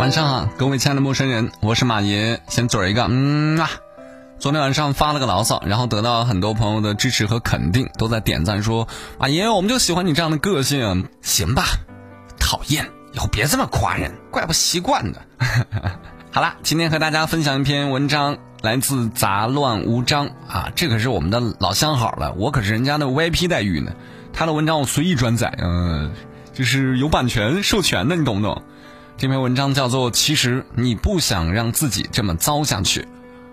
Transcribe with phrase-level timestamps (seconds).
[0.00, 3.68] 晚上好，各位亲爱的陌生人，我是马爷，先嘴一个，嗯啊。
[4.38, 8.88] 昨天晚上发了个牢骚，然后得到很多朋友的支持和肯定，都在点赞说
[9.20, 11.64] ：“马爷，我们就喜欢你这样的个性。”行吧，
[12.38, 15.20] 讨厌，以后别这么夸人，怪不习惯的。
[16.32, 23.92] 好了，今天和大家分享一篇文章，来自杂乱无章啊，这可是我们的老相好了，我可是人家的 VIP 待遇呢。
[24.32, 26.10] 他的文章我随意转载，嗯，
[26.54, 28.62] 就是有版权授权的，你懂不懂？
[29.20, 33.02] 这篇文章叫做《其实你不想让自己这么糟下去》。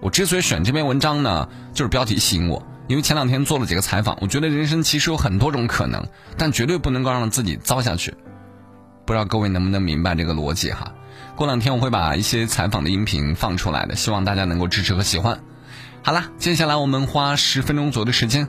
[0.00, 6.04] 我之所以选这篇文章呢，就是标题吸引我，因为前两天做了几个采访，我觉得人生其实有很多种可能，
[6.36, 8.12] 但绝对不能够让自己糟下去。
[9.06, 10.94] 不知道各位能不能明白这个逻辑哈？
[11.36, 15.44] 过两天我会把一些采访的音频放出来的，希望大家能够支持和喜欢。
[16.02, 18.48] 好了，接下来我们花十分钟左右的时间，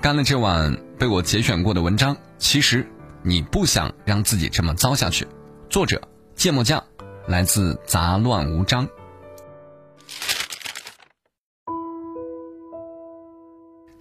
[0.00, 2.16] 干了这碗被我节选过的文章。
[2.38, 2.90] 其实
[3.22, 5.28] 你不想让自己这么糟下去。
[5.68, 6.02] 作者。
[6.34, 6.82] 芥末酱，
[7.26, 8.88] 来自杂乱无章。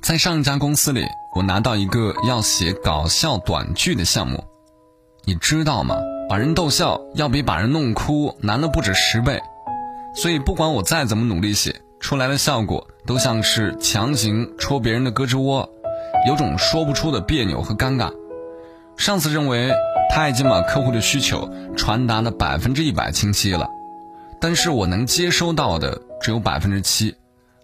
[0.01, 4.43] 在上一家公司里，我拿到一个要写搞笑短剧的项目，
[5.25, 5.97] 你知道吗？
[6.29, 9.41] 把人逗笑要比把人弄哭难了不止十倍，
[10.15, 15.69] 所以不管我再怎么努力写，出来的效果都像是强行戳别人的胳肢窝，
[16.27, 18.13] 有种说不出的别扭和尴尬。
[18.95, 19.73] 上司认为。
[20.11, 23.69] 他已经把客户的需求传达的百分之一百清晰了，
[24.41, 27.15] 但是我能接收到的只有百分之七，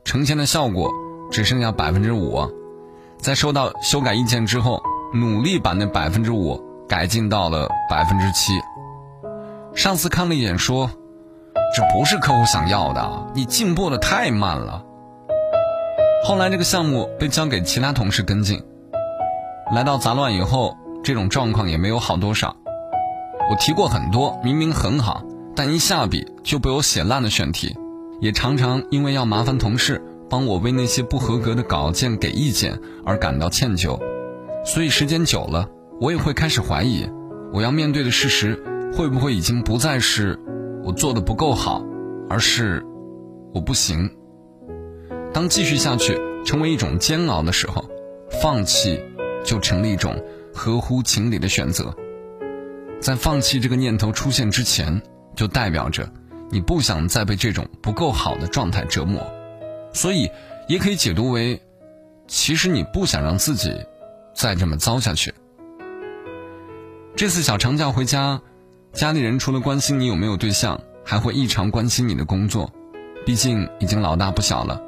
[0.05, 0.91] 呈现的效果
[1.31, 2.47] 只剩下百分之五。
[3.17, 4.81] 在收到修改意见之后，
[5.13, 8.53] 努力把那百分之五改进到了百分之七。
[9.73, 10.89] 上司看了一眼说
[11.75, 14.83] ：“这不是客户想要的，你进步的太慢了。”
[16.23, 18.63] 后来这个项目被交给其他同事跟进。
[19.73, 20.77] 来到杂乱以后。
[21.05, 22.57] 这种状况也没有好多少。
[23.47, 25.23] 我提过很多，明明很好，
[25.55, 27.77] 但一下笔就被我写烂的选题，
[28.19, 33.99] 也常常因为要麻烦同事帮我为那些不合格的稿件给意见而感到歉疚。
[34.65, 35.69] 所以时间久了，
[36.01, 37.07] 我也会开始怀疑，
[37.53, 38.59] 我要面对的事实
[38.97, 40.39] 会不会已经不再是
[40.83, 41.83] 我做的不够好，
[42.27, 42.83] 而是
[43.53, 44.09] 我不行。
[45.31, 47.85] 当继续下去成为一种煎熬的时候，
[48.41, 48.99] 放弃
[49.43, 50.19] 就成了一种。
[50.55, 51.93] 合乎情理的选择，
[53.01, 55.01] 在放弃这个念头出现之前，
[55.35, 56.09] 就代表着
[56.49, 59.21] 你不想再被这种不够好的状态折磨，
[59.91, 60.31] 所以
[60.69, 61.61] 也可以解读为，
[62.27, 63.85] 其实你不想让自己
[64.33, 65.33] 再这么糟下去。
[67.17, 68.41] 这次小长假回家，
[68.93, 72.71] 家里人除了关心你有没有对象，还会异常关心你的工作，
[73.25, 74.81] 毕竟已经老大不小了，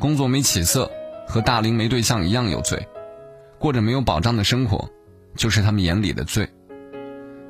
[0.00, 0.90] 工作没起色，
[1.28, 2.88] 和大龄没对象一样有罪。
[3.58, 4.88] 过着没有保障的生活，
[5.36, 6.48] 就是他们眼里的罪。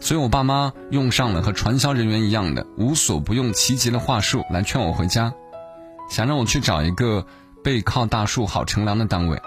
[0.01, 5.35] 所以我爸妈用上了和传销人员一样的无所不用其极的话术来劝我回家，
[6.09, 7.27] 想让我去找一个
[7.65, 9.43] 背靠大树好乘凉的单位。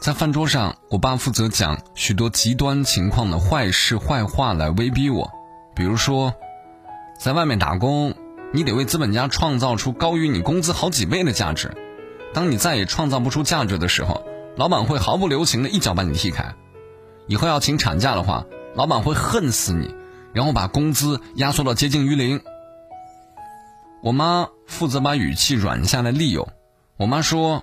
[0.00, 5.28] 在饭桌上，我爸负责讲许多极端情况的坏事坏话来威逼我，
[5.74, 6.32] 比如说，
[7.20, 8.14] 在外面打工，
[8.52, 11.76] 你得为资本家创造出高于你工资好几倍的价值。
[12.32, 14.22] 当你再也创造不出价值的时候。
[14.58, 16.52] 老板会毫不留情的一脚把你踢开，
[17.28, 19.94] 以后要请产假的话，老板会恨死你，
[20.32, 22.40] 然后把工资压缩到接近于零。
[24.02, 26.48] 我妈负责把语气软下来利用，
[26.96, 27.62] 我妈说，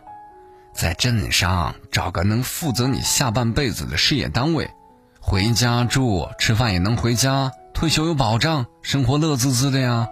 [0.74, 4.72] 在镇上找个能负责你下半辈子的事业单位，
[5.20, 10.08] 回家住，吃饭也能回家，退休有保障，生活乐滋滋的呀。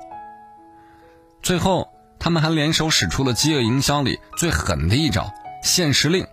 [1.41, 1.87] 最后，
[2.19, 5.31] 他们还联手使出了饥饿营销里最狠的一招——
[5.63, 6.27] 限时令。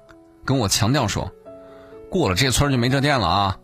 [0.50, 1.30] 跟我强调说，
[2.10, 3.58] 过了这村就没这店了啊！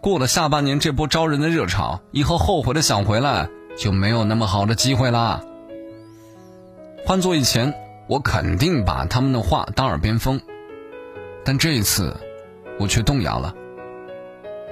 [0.00, 5.40] 过了下半年这波招人的热潮，以后后悔的想回来就没有那么好的机会啦。
[7.04, 7.74] 换做以前，
[8.08, 10.40] 我肯定把他们的话当耳边风，
[11.44, 12.16] 但这一次，
[12.78, 13.52] 我却动摇了，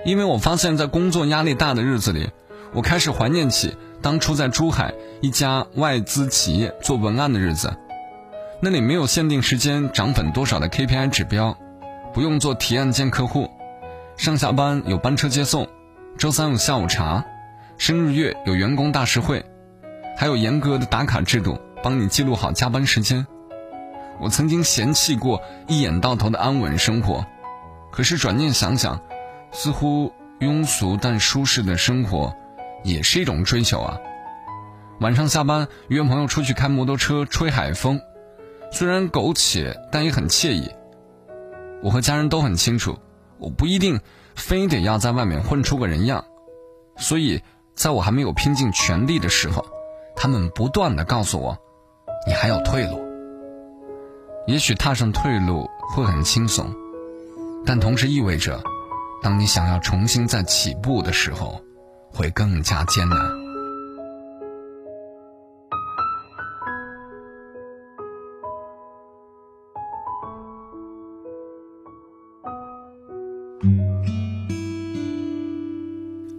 [0.05, 2.31] 因为我发现，在工作压力大的日子里，
[2.75, 7.77] 我开始怀念起当初在珠海一家外资企业做文案的日子。
[8.59, 11.59] 那里没有限定时间涨粉多少的 KPI 指标，
[12.15, 13.51] 不用做提案见客户，
[14.17, 15.69] 上下班有班车接送，
[16.17, 17.23] 周三有下午茶，
[17.77, 19.45] 生日月有员工大事会，
[20.17, 23.27] 还有严格的打卡制度，帮你记录好加班时间。
[24.19, 27.27] 我曾经嫌弃过一眼到头的安稳生活，
[27.93, 29.03] 可是转念想想，
[29.53, 32.35] 似乎庸俗但舒适的生活，
[32.83, 33.99] 也是一种追求啊。
[35.01, 38.01] 晚上下班约朋友出去开摩托车吹海风。
[38.79, 40.71] 虽然苟且，但也很惬意。
[41.83, 42.99] 我和家人都很清楚，
[43.39, 44.01] 我不一定
[44.35, 46.27] 非得要在外面混出个人样，
[46.99, 47.43] 所以
[47.75, 49.65] 在我还没有拼尽全力的时候，
[50.15, 51.57] 他们不断的告诉我，
[52.27, 53.03] 你还有退路。
[54.47, 56.71] 也许踏上退路会很轻松，
[57.65, 58.63] 但同时意味着，
[59.23, 61.63] 当你想要重新再起步的时候，
[62.13, 63.46] 会更加艰难。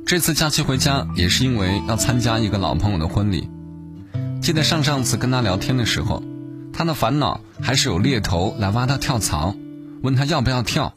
[0.07, 3.49] 这次假期回家也是因为要参加一个老朋友的婚礼。
[4.41, 6.23] 记得上上次跟他聊天的时候，
[6.71, 9.53] 他的烦恼还是有猎头来挖他跳槽，
[10.03, 10.95] 问他要不要跳。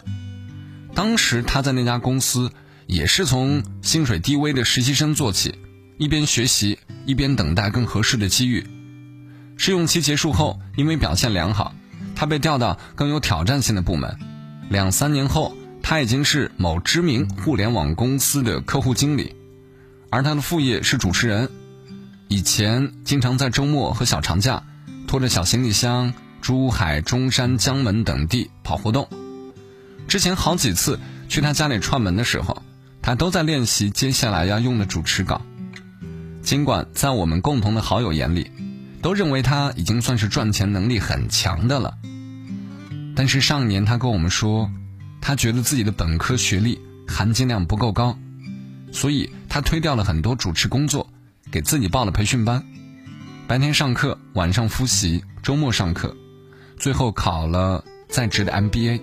[0.95, 2.53] 当时他在那家公司
[2.87, 5.57] 也是从薪水低微的实习生做起，
[5.99, 8.65] 一边学习一边等待更合适的机遇。
[9.57, 11.75] 试用期结束后，因为表现良好，
[12.15, 14.17] 他被调到更有挑战性的部门。
[14.69, 15.57] 两三年后。
[15.83, 19.35] 他已经是某知名互联网公司的客户经理，
[20.09, 21.51] 而他的副业是主持人。
[22.29, 24.63] 以前经常在周末和小长假，
[25.09, 29.09] 拖着小行李箱，珠海、中山、江门等地跑活动。
[30.07, 32.63] 之前好几次去他家里串门的时候，
[33.03, 35.43] 他都在练习接下来要用的主持稿。
[36.43, 38.51] 尽管在我们共同的好友眼里，
[39.03, 41.99] 都认为他已经算是赚钱能力很强的了，
[43.17, 44.71] 但是上年他跟我们说。
[45.21, 48.19] 他觉得自己的本科学历含金量不够高，
[48.93, 51.09] 所以他推掉了很多主持工作，
[51.51, 52.65] 给自己报了培训班，
[53.47, 56.17] 白天上课，晚上复习，周末上课，
[56.77, 59.01] 最后考了在职的 MBA。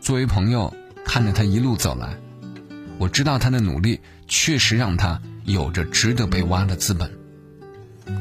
[0.00, 0.74] 作为朋友，
[1.04, 2.16] 看着他一路走来，
[2.98, 7.10] 我知道他的努力确实让他有着值得被挖的资本。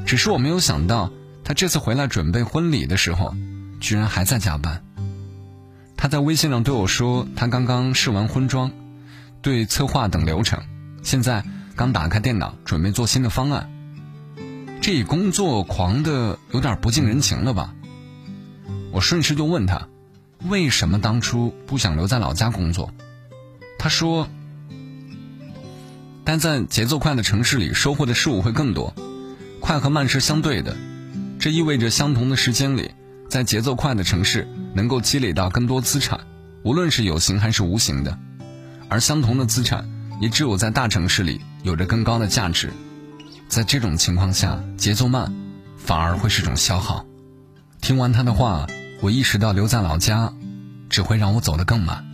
[0.06, 1.12] 只是我没有想到，
[1.44, 3.36] 他这次回来准备婚礼的时候，
[3.80, 4.84] 居然还在加班。
[6.04, 8.74] 他在微信上对我说：“他刚刚试完婚妆，
[9.42, 10.62] 对策划等流程，
[11.02, 11.46] 现在
[11.78, 13.72] 刚打开电脑准备做新的方案。
[14.82, 17.74] 这工作狂的有点不近人情了吧？”
[18.92, 19.88] 我顺势就问他
[20.50, 22.92] ：“为什么当初不想留在老家工作？”
[23.80, 24.28] 他说
[26.26, 28.94] ：“待在节奏快的城市里，收获的事物会更多。
[29.62, 30.76] 快和慢是相对的，
[31.40, 32.92] 这意味着相同的时间里。”
[33.34, 36.20] 在节奏快的城市，能够积累到更多资产，
[36.62, 38.16] 无论是有形还是无形的；
[38.90, 39.90] 而相同的资产，
[40.22, 42.72] 也只有在大城市里有着更高的价值。
[43.48, 45.34] 在这种情况下，节奏慢
[45.78, 47.08] 反而会是种消耗。
[47.82, 48.68] 听完他的话，
[49.02, 50.32] 我意识到留在老家，
[50.88, 52.06] 只会让我走得更慢，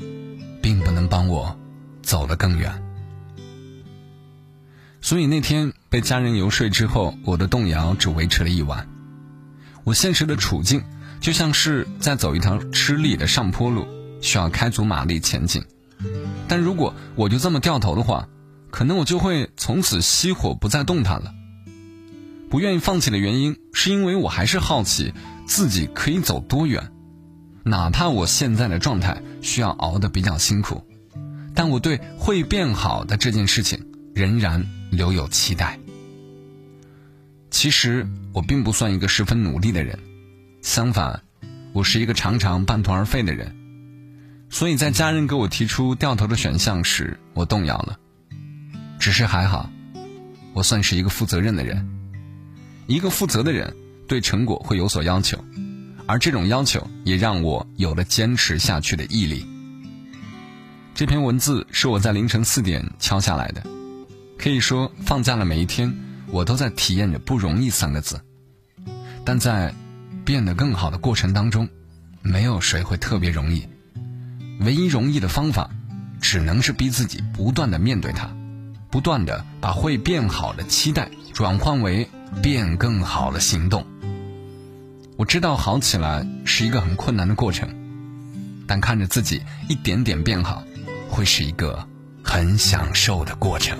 [0.61, 1.59] 并不能帮我
[2.01, 2.81] 走得更远。
[5.01, 8.87] 所以那天被家人游说之后，我的动摇只维持了一晚。
[9.83, 10.81] 我现实的处境。
[11.19, 13.87] 就像是在走一条吃力的上坡路，
[14.21, 15.63] 需要开足马力前进。
[16.47, 18.27] 但如果我就这么掉头的话，
[18.71, 21.33] 可能我就会从此熄火，不再动弹了。
[22.49, 25.13] 不愿意放弃的原因，是因为我还是好奇
[25.45, 26.91] 自己可以走多远，
[27.63, 30.83] 哪怕我现在的状态需要熬得比较辛苦，
[31.53, 35.79] 但我对会变好的这件事情仍然留有期待。
[37.51, 39.99] 其实我并不算一个十分努力的人。
[40.61, 41.23] 相反，
[41.71, 43.55] 我是一个常常半途而废的人，
[44.49, 47.97] 所以在家人给我提出掉头的选项时，我动摇了。
[48.99, 49.71] 只是还好，
[50.53, 51.89] 我算是一个负责任的人。
[52.87, 53.73] 一个负责的人
[54.07, 55.43] 对成果会有所要求，
[56.05, 59.45] 而这种要求也让我有了坚持下去的毅力。
[60.93, 63.63] 这篇文字是我在凌晨四点敲下来的，
[64.37, 68.19] 可以说放假了每一天，我都在体验着“不容易”三个字，
[69.23, 69.73] 但在。
[70.29, 71.67] 变得更好的过程当中，
[72.21, 73.67] 没有谁会特别容易。
[74.59, 75.71] 唯一容易的方法，
[76.21, 78.29] 只能是逼自己不断的面对它，
[78.91, 82.07] 不断的把会变好的期待转换为
[82.43, 83.87] 变更好的行动。
[85.17, 87.67] 我知道好起来是一个很困难的过程，
[88.67, 90.63] 但看着自己一点点变好，
[91.09, 91.87] 会是一个
[92.23, 93.79] 很享受的过程。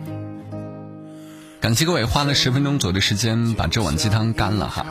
[1.61, 4.83] 感谢各位花了十分钟左右的时间把这碗鸡汤干了哈。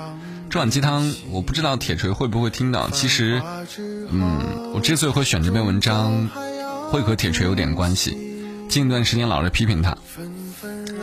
[0.48, 2.88] 这碗鸡汤我不知道铁锤会不会听到。
[2.90, 3.42] 其实，
[3.76, 6.28] 嗯，我之所以会选这篇文章，
[6.92, 8.16] 会和铁锤有点关系。
[8.68, 9.98] 近一段时间老是批评他，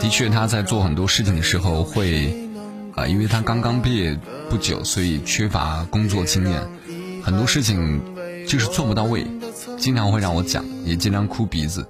[0.00, 2.48] 的确他在做很多事情的时候会，
[2.94, 6.66] 啊，因为他刚刚毕业不久，所以缺乏工作经验，
[7.22, 8.00] 很多事情
[8.48, 9.26] 就是做不到位，
[9.76, 11.86] 经常会让我讲，也经常哭鼻子，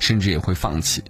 [0.00, 1.00] 甚至也会放弃。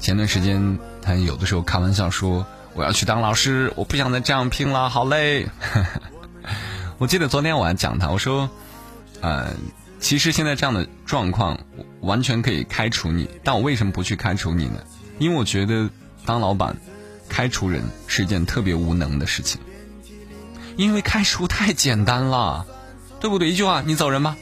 [0.00, 5.46] 前段时间他有的时候开玩笑说：“我要去当老师，我不想再这样拼了，好累。
[6.98, 8.50] ”我记得昨天我还讲他，我说
[9.20, 9.54] ：“呃。”
[10.00, 11.60] 其实现在这样的状况，
[12.00, 13.28] 完全可以开除你。
[13.44, 14.80] 但我为什么不去开除你呢？
[15.18, 15.90] 因为我觉得
[16.24, 16.74] 当老板，
[17.28, 19.60] 开除人是一件特别无能的事情。
[20.78, 22.64] 因为开除太简单了，
[23.20, 23.50] 对不对？
[23.50, 24.38] 一句话，你走人吧。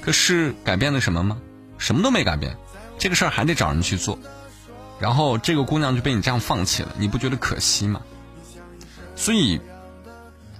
[0.00, 1.36] 可是改变了什么吗？
[1.76, 2.56] 什么都没改变。
[2.96, 4.18] 这个事儿还得找人去做。
[4.98, 8.00] 然后这个姑娘就被你这样放弃了，你不觉得可惜吗？
[9.14, 9.60] 所以，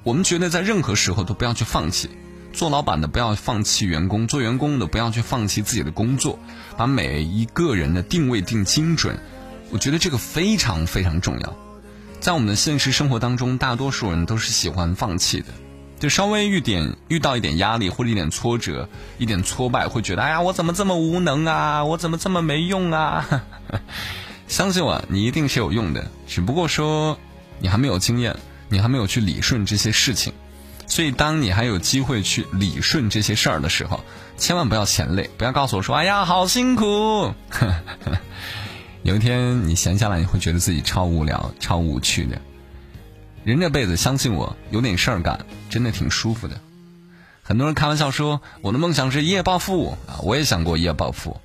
[0.02, 2.10] 我们觉得在任何时候都不要去放弃。
[2.52, 6.38] 做老板的不要放弃员工，做员工的不要去放弃自己的工作，
[6.78, 9.18] 把每一个人的定位定精准，
[9.70, 11.54] 我觉得这个非常非常重要。
[12.18, 15.48] 在我们的现实生活当中，大多数人都是喜欢放弃的，
[15.98, 18.88] 就稍微遇点遇到一点压力或者一点挫折、
[19.18, 23.26] 一点挫败，会觉得哎呀，我怎么这么无能啊，我怎么这么没用啊？
[24.48, 27.18] 相信我，你一定是有用的，只不过说
[27.58, 28.36] 你还没有经验，
[28.68, 30.32] 你还没有去理顺这些事情。
[30.88, 34.04] 所以，当你还有机会去理顺这些事儿的时候，
[34.38, 37.34] 千万不要嫌累，不要告诉我说：“哎呀，好辛苦。”
[39.02, 42.40] 有一天你闲下来，你会觉得自己超无聊、超无趣的。
[43.42, 46.60] 人这辈子，相信我，有点事儿干，真的挺舒服的。
[47.42, 51.40] 很多人开玩笑说：“我的梦想是一夜暴富啊！”我也想过一夜暴富，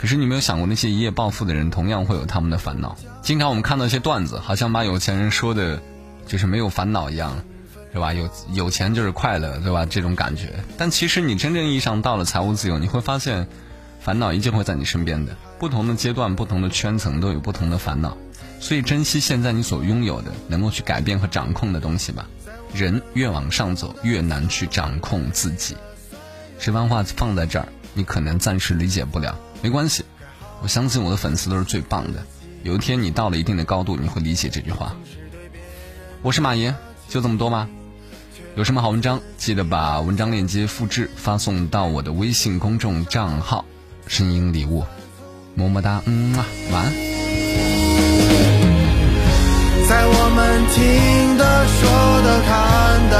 [0.00, 2.96] 可是你没有想过，那些一夜暴富的人同样会有他们的烦恼。
[3.20, 5.82] 经常我们看到一些段子，好像把有钱人说的，
[6.26, 7.44] 就是没有烦恼一样。
[7.92, 8.14] 是吧？
[8.14, 9.84] 有有钱就是快乐，对吧？
[9.84, 10.64] 这种感觉。
[10.78, 13.48] 但其实你真正意义上到了财务自由，你会发现，
[14.00, 15.36] 烦恼依旧会在你身边的。
[15.58, 18.16] 不同的阶段、不同的圈层都有不同的烦恼，
[18.60, 22.28] 所以珍惜现在你所拥有的，能够去改变和掌控的东西吧。
[22.72, 25.76] 人越往上走，越难去掌控自己。
[26.60, 30.04] 这番话放在这儿，你可能暂时理解不了，没关系。
[30.62, 32.22] 我相信我的粉丝都是最棒的。
[32.62, 34.94] 有一天你到了一定的高度，你会理解这句话。
[36.22, 36.74] 我是马爷，
[37.08, 37.68] 就这么多吗？
[38.56, 43.64] 有什么好文章，记得把文章链接复制发送到我的微信公众账号
[44.06, 44.84] “声音礼物”，
[45.54, 46.92] 么么哒，嗯啊，晚安。
[49.88, 51.80] 在我们听的、说
[52.22, 53.19] 的、看的